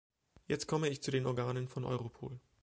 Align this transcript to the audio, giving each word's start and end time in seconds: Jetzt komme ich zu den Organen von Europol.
Jetzt 0.47 0.65
komme 0.65 0.89
ich 0.89 1.03
zu 1.03 1.11
den 1.11 1.27
Organen 1.27 1.67
von 1.67 1.83
Europol. 1.85 2.39